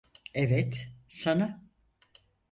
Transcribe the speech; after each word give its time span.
Evet, 0.33 0.87
sana. 1.09 1.61